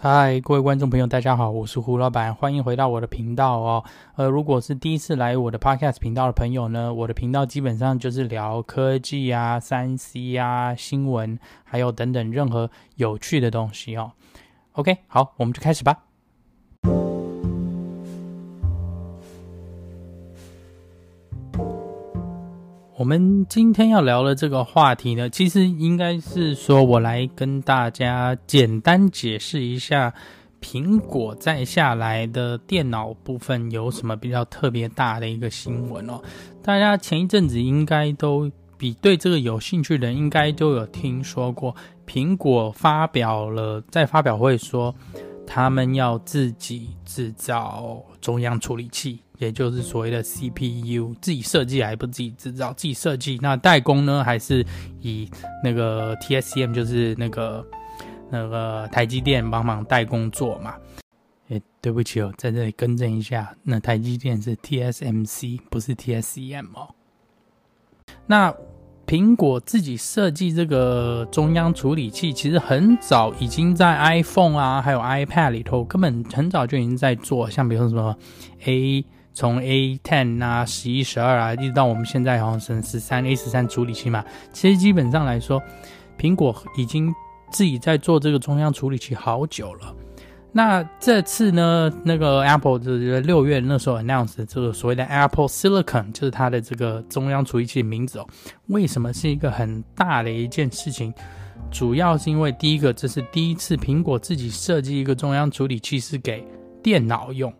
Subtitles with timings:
[0.00, 3.84] 嗨，各位观众朋友，大家好，我是胡老板，欢迎回到我的频道哦。
[4.14, 14.12] 呃，如果是第一次来我的 Podcast 频道的朋友呢，我的频道基本上就是聊科技啊、三 C 啊、新闻，还有等等任何有趣的东西哦。
[14.74, 16.07] OK，好，我们就开始吧。
[22.98, 30.12] 我们今天要聊的这个话题呢，其实应该是说，我来跟大家简单解释一下，
[30.60, 36.20] 苹果再下来的电脑部分有什么比较特别大的一个新闻哦。
[36.60, 41.72] 大家前一阵子应该都比对这个有兴趣的人，应该都有听说过，
[42.04, 44.92] 苹果发表了在发表会说，
[45.46, 49.20] 他们要自己制造中央处理器。
[49.38, 54.22] 也就是所谓的 CPU，自己设计还不自己制造，自己设计，那代工呢？
[54.24, 54.66] 还是
[55.00, 55.30] 以
[55.62, 57.64] 那个 TSCM，就是那个
[58.30, 60.74] 那个台积电帮忙代工做嘛？
[61.50, 66.88] 诶，对不起哦，在这里更正一下，那台积电是 TSMC，不是 TSCM 哦。
[68.26, 68.52] 那
[69.06, 78.18] 苹果自己设计这个中央处理器，其实很早已经在 iPhone 啊，还有 iPad 里头，根本很早就已经在做，像比如说什么
[78.64, 79.04] A。
[79.32, 85.62] 从 A10 啊、十一、十二啊，一直到我们现在好像是十三 A 十三处理器嘛，其实基本上来说，
[86.18, 87.14] 苹果已经
[87.50, 89.94] 自己在做这个中央处理器好久了。
[90.50, 98.26] 那这次呢，那个 Apple 就是六月那时候 announce 这个所谓的 Apple Silicon，就是它的这个中央处理器的名字哦。
[98.68, 101.12] 为什么是一个很大的一件事情？
[101.70, 106.42] 主要是因为第一个，这是第一次苹果自己设计一个中央处理器是给
[106.82, 107.52] 电脑用。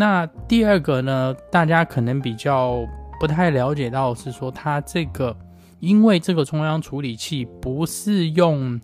[0.00, 2.86] 那第二个呢，大家可能比较
[3.18, 5.36] 不太了解到是说，它这个
[5.80, 8.80] 因为这个中央处理器不是用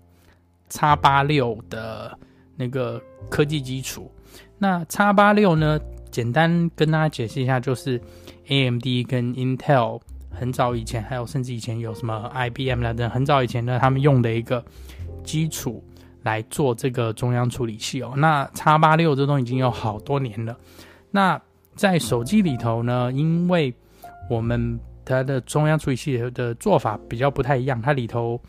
[0.69, 2.19] X86 的
[2.57, 3.01] 那个
[3.31, 4.11] 科技基础。
[4.59, 5.79] 那 X86 呢，
[6.11, 8.03] 简单跟大家解释一下，就是
[8.49, 10.01] AMD 跟 Intel
[10.33, 14.65] 很早以前，还有甚至以前有什么 IBM 来的，很早以前呢，他们用的一个
[15.23, 15.81] 基础
[16.25, 18.15] 来做这个中央处理器哦。
[18.17, 20.57] 那 X86 这东西已经有好多年了。
[21.15, 21.41] 那
[21.77, 23.73] 在手机里头呢，因为
[24.29, 28.41] 我们它的中央处理器的做法比较不太一样，它里头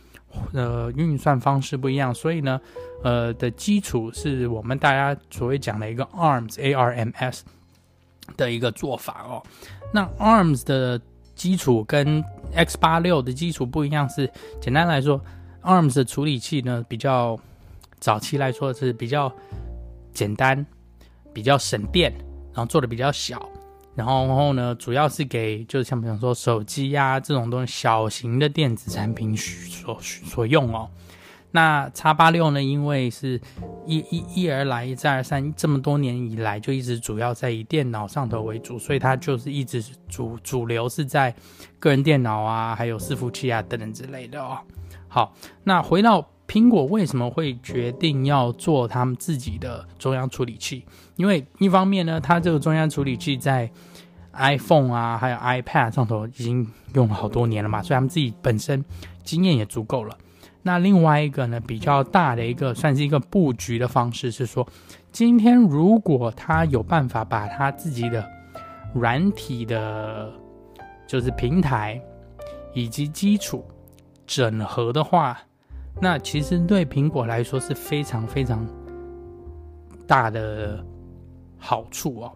[0.52, 2.60] 呃运算方式不一样，所以呢，
[3.04, 7.46] 呃的基础是我们大家所谓讲的一个 ARMS A R M S
[8.36, 9.44] 的一个做法哦。
[9.94, 11.00] 那 ARMS 的
[11.36, 14.28] 基础跟 X 八六的基础不一样，是
[14.60, 15.22] 简单来说
[15.62, 17.38] ，ARMS 的处理器呢比较
[18.00, 19.32] 早期来说是比较
[20.12, 20.66] 简单，
[21.32, 22.12] 比较省电。
[22.56, 23.50] 然后做的比较小，
[23.96, 30.90] 然后然后呢，主要是给就是像比方说手机呀、这种东西小型的电子产品所所用哦。
[31.52, 33.40] 那叉八六呢，因为是
[33.86, 41.36] 一一一而来一再而三，这么多年以来就一直主要在以电脑上头为主，所以它就是一直主主流是在
[41.78, 44.58] 个人电脑啊，还有伺服器啊等等之类的哦。
[45.10, 45.34] 好，
[45.66, 46.26] 那回到。
[46.48, 50.86] 苹果为什么会决定要做他们自己的中央处理器？
[51.16, 53.70] 因为一方面呢，它这个中央处理器在
[54.34, 58.86] iPhone 啊，还有 iPad 上头已经用了好多年了嘛，所以他们自己本身
[59.24, 60.16] 经验也足够了。
[60.62, 64.68] 那另外一个呢，比较大的一个算是一个布局的方式是说，
[65.12, 68.24] 今天如果他有办法把他自己的
[68.94, 70.32] 软体的，
[71.08, 72.00] 就是平台
[72.74, 73.66] 以及基础
[74.28, 75.40] 整合的话。
[76.02, 78.68] 那其实对苹果来说是非常非常
[80.06, 80.86] 大的
[81.58, 82.34] 好处哦。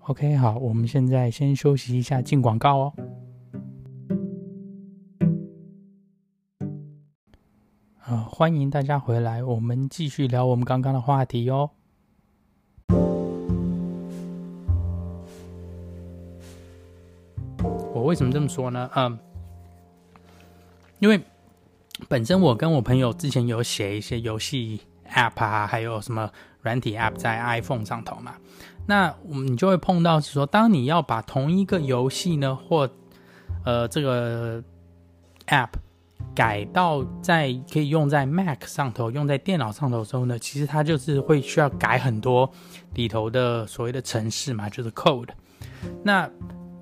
[0.00, 2.92] OK，好，我们现在先休息一下，进广告哦。
[8.00, 11.70] 啊，欢迎大家回来，我们继续聊我们刚刚的话题哦。
[18.06, 18.88] 为什么这么说呢？
[18.94, 19.18] 嗯，
[20.98, 21.20] 因为
[22.08, 24.80] 本身我跟我朋友之前有写一些游戏
[25.10, 26.30] App 啊，还有什么
[26.62, 28.34] 软体 App 在 iPhone 上头嘛。
[28.86, 32.88] 那我们你就会碰到是说，当你要把同一个游戏呢，或
[33.64, 34.62] 呃这个
[35.48, 35.70] App
[36.34, 42.50] 改到在可以用在 Mac 上头，用在电脑上头的时候呢，其实它就是会需要改很多
[42.94, 45.30] 里头的所谓的程式嘛，就是 code。
[46.04, 46.30] 那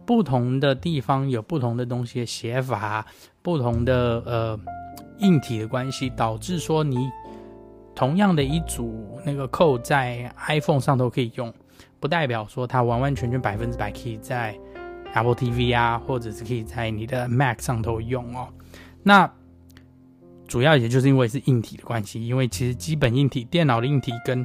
[0.07, 3.07] 不同的地方有不同的东西的写法，
[3.43, 4.61] 不同的呃
[5.19, 7.09] 硬体的关系，导致说你
[7.95, 11.53] 同样的一组那个扣在 iPhone 上都可以用，
[12.01, 14.59] 不代表说它完完全全百分之百可以在
[15.15, 18.49] Apple TV 啊，或者是可以在你的 Mac 上头用哦。
[19.03, 19.31] 那
[20.47, 24.45] 主要也就是因为是硬体的关系，因为其实基本硬体，电脑的硬体跟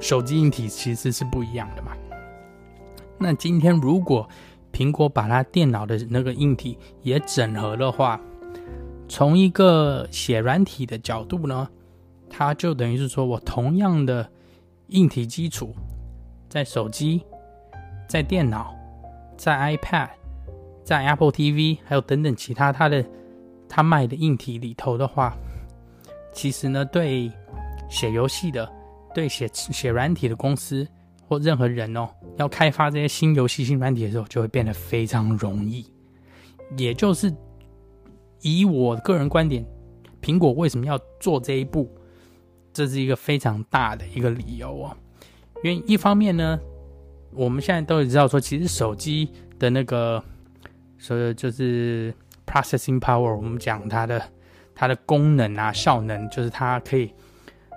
[0.00, 1.91] 手机硬体其实是不一样的嘛。
[3.22, 4.28] 那今天如果
[4.72, 8.20] 苹果把它电脑的那个硬体也整合的话，
[9.08, 11.68] 从一个写软体的角度呢，
[12.28, 14.28] 它就等于是说我同样的
[14.88, 15.74] 硬体基础，
[16.48, 17.22] 在手机、
[18.08, 18.74] 在电脑、
[19.36, 20.08] 在 iPad、
[20.82, 23.04] 在 Apple TV，还有等等其他它的
[23.68, 25.36] 它卖的硬体里头的话，
[26.32, 27.30] 其实呢，对
[27.88, 28.68] 写游戏的、
[29.14, 30.88] 对写写软体的公司
[31.32, 35.90] 或任何人哦，要开发这些新游戏、新软体的时候，就会变得非常容易。
[36.76, 37.34] 也就是
[38.42, 39.64] 以我个人观点，
[40.20, 41.90] 苹果为什么要做这一步？
[42.70, 44.96] 这是一个非常大的一个理由哦，
[45.64, 46.60] 因为一方面呢，
[47.32, 50.22] 我们现在都知道说，其实手机的那个，
[50.98, 52.12] 所以就是
[52.46, 54.22] processing power，我们讲它的
[54.74, 57.10] 它的功能啊、效能，就是它可以，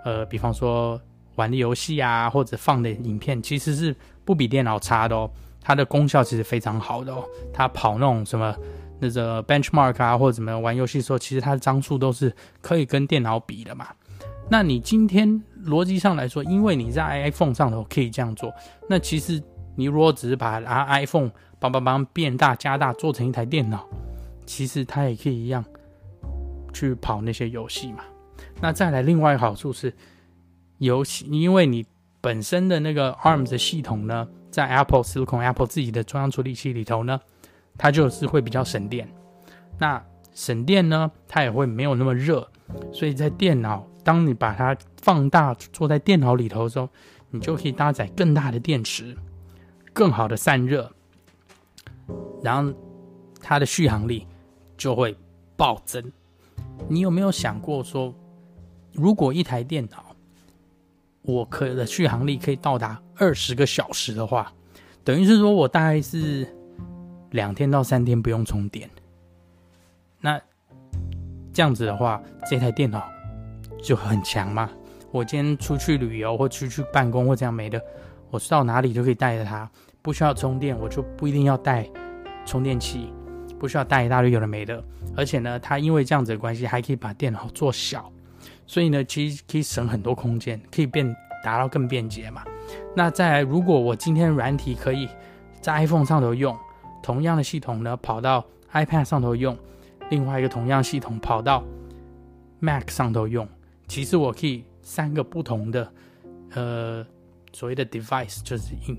[0.03, 0.99] 呃，比方说
[1.35, 5.29] 玩的游戏啊，或者放的影片，其实是不比电脑差的哦。
[5.61, 8.55] 它的功效其实非常好的哦，它跑那种什么
[8.99, 13.87] 那个 benchmark 啊，或者怎么样玩游戏的时候，其实它的张数都是可以跟电脑比的嘛。
[14.47, 18.53] 那你今天逻辑上来说，因为你在 iPhone 上头可以这样做，
[18.87, 19.41] 那其实
[19.75, 23.83] 你如果只是把它 iPhone 帮帮帮变大加大做成一台电脑，
[24.45, 25.65] 其实它也可以一样
[26.71, 28.03] 去跑那些游戏嘛。
[28.61, 29.91] 那再来另外一个好处是，
[30.77, 31.85] 游戏因为你
[32.21, 37.19] 本身的那个 ARM 的系统呢，在 Apple Silicon Apple 自己的中央处理器里头呢，
[37.77, 39.07] 它就是会比较省电。
[39.77, 42.47] 那省电呢，它也会没有那么热，
[42.91, 43.85] 所以在电脑。
[44.03, 46.87] 当你把它放大坐在电脑里头的时候，
[47.31, 49.17] 你就可以搭载更大的电池，
[49.93, 50.91] 更好的散热，
[52.43, 52.71] 然后
[53.41, 54.27] 它的续航力
[54.77, 55.17] 就会
[55.57, 56.11] 暴增。
[56.87, 58.13] 你有没有想过说，
[58.93, 60.14] 如果一台电脑
[61.25, 64.53] 我可的续航力可以到达二十个小时的话，
[65.03, 66.47] 等于是说我大概是
[67.31, 68.89] 两天到三天不用充电。
[70.21, 70.39] 那
[71.51, 73.03] 这样子的话，这台电脑。
[73.83, 74.67] 就很强嘛！
[75.11, 77.79] 我今天出去旅游或出去办公或这样没的，
[78.31, 79.69] 我到哪里都可以带着它，
[80.01, 81.87] 不需要充电，我就不一定要带
[82.47, 83.13] 充电器，
[83.59, 84.83] 不需要带一大堆有的没的。
[85.15, 88.11] 而且呢，它因为这样子的关系，还可以把电脑做小，
[88.67, 92.43] 所以呢，其实可以省很多空间，可以变达到更便捷嘛。
[92.95, 95.07] 那再来，如果我今天软体可以
[95.61, 96.57] 在 iPhone 上头用，
[97.03, 99.57] 同样的系统呢，跑到 iPad 上头用，
[100.09, 101.63] 另外一个同样系统跑到
[102.59, 103.47] Mac 上头用。
[103.87, 105.93] 其实我可以三个不同的，
[106.55, 107.05] 呃，
[107.53, 108.97] 所谓的 device 就是硬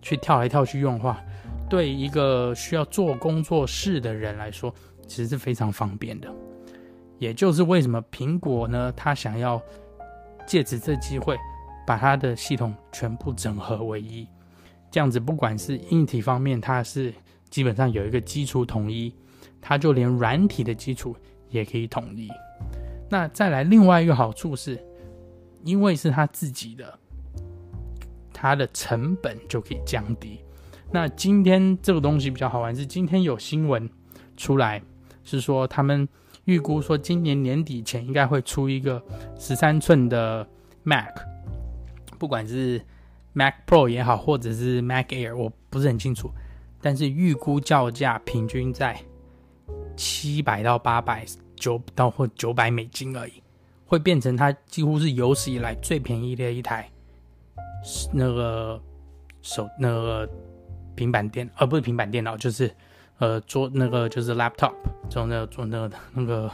[0.00, 1.20] 去跳来跳去用的话，
[1.68, 4.72] 对一个需要做工作室的人来说，
[5.08, 6.32] 其实是非常方便的。
[7.18, 9.60] 也就是为什么苹果呢，它想要
[10.46, 11.36] 借此这机会，
[11.86, 14.26] 把它的系统全部整合为一，
[14.90, 17.12] 这样子不管是硬体方面，它是
[17.50, 19.14] 基本上有一个基础统一，
[19.60, 21.16] 它就连软体的基础
[21.50, 22.28] 也可以统一。
[23.10, 24.78] 那再来另外一个好处是，
[25.64, 26.98] 因为是他自己的，
[28.32, 30.40] 它的成本就可以降低。
[30.92, 33.88] 那今天这个东西比较好玩，是今天有新闻
[34.36, 34.82] 出来，
[35.24, 36.06] 是说他们
[36.48, 39.00] 预估说今年年底前应该会出一个
[39.38, 40.44] 十三寸的
[40.82, 41.14] Mac，
[42.18, 42.82] 不管是
[43.32, 46.30] Mac Pro 也好，或者是 Mac Air，我不是很清楚，
[46.80, 49.00] 但是预估叫价平均在
[49.96, 51.24] 七百到八百。
[51.60, 53.42] 九到或九百美金而已，
[53.84, 56.88] 会变成它几乎是有史以来最便宜的一台
[58.12, 58.80] 那个
[59.42, 60.30] 手那个
[60.94, 62.72] 平板电，而、呃、不是平板电脑，就是
[63.18, 64.74] 呃桌那个就是 laptop，
[65.08, 66.50] 就那个做那个那个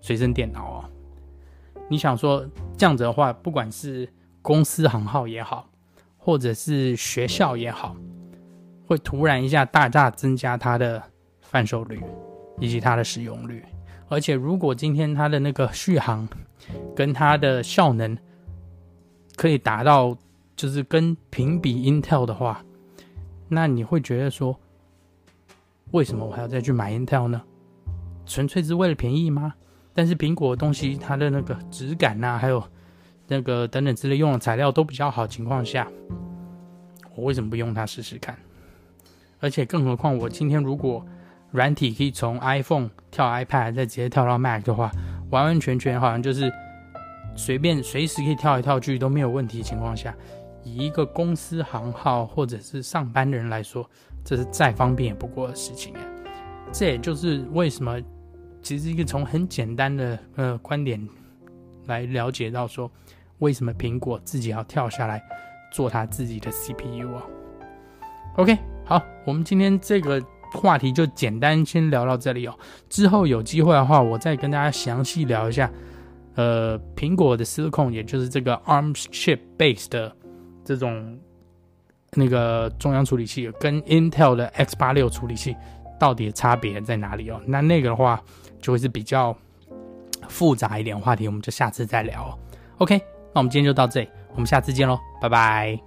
[0.00, 0.84] 随身电脑哦。
[1.88, 2.44] 你想说
[2.76, 4.08] 这样子的话，不管是
[4.42, 5.68] 公司行号也好，
[6.16, 7.96] 或者是学校也好，
[8.86, 11.02] 会突然一下大大增加它的
[11.40, 12.02] 贩售率
[12.58, 13.64] 以及它的使用率。
[14.08, 16.28] 而且，如果今天它的那个续航
[16.94, 18.16] 跟它的效能
[19.36, 20.16] 可以达到，
[20.54, 22.64] 就是跟评比 Intel 的话，
[23.48, 24.58] 那你会觉得说，
[25.92, 27.40] 为什么我还要再去买 Intel 呢？
[28.24, 29.54] 纯粹是为了便宜吗？
[29.94, 32.62] 但是苹果的东西，它的那个质感呐，还有
[33.28, 35.88] 那个等等之类用的材料都比较好情况下，
[37.14, 38.36] 我为什么不用它试试看？
[39.40, 41.04] 而且，更何况我今天如果
[41.50, 44.90] 软体可以从 iPhone 跳 iPad，再直接跳到 Mac 的话，
[45.30, 46.52] 完完全全好像就是
[47.36, 50.14] 随便随时可以跳来跳去都没有问题的情况下，
[50.66, 53.88] 以一个公司行号或者是上班的人来说，
[54.24, 56.00] 这是再方便也不过的事情啊。
[56.72, 58.02] 这也就是为什么，
[58.60, 61.00] 其实一个从很简单的呃观点
[61.86, 62.90] 来了解到说，
[63.38, 65.22] 为什么苹果自己要跳下来
[65.72, 67.22] 做他自己的 CPU 啊。
[68.36, 70.20] OK，好，我们今天这个
[70.52, 72.58] 话题就简单先聊到这里哦。
[72.90, 75.70] 之后有机会的话，我再跟大家详细聊一下，
[76.34, 80.14] 呃，苹果的 Silicon，也就是这个 ARMs chip base 的
[80.66, 81.16] 这种
[82.10, 85.56] 那个中央处理器，跟 Intel 的 X 八六处理器
[85.98, 87.40] 到底差别在哪里哦？
[87.46, 88.20] 那那个的话，
[88.60, 89.34] 就会是比较
[90.28, 92.38] 复杂一点话题，我们就下次再聊哦。
[92.78, 92.98] OK，
[93.32, 95.85] 那我们今天就到这里，我们下次见喽，拜拜。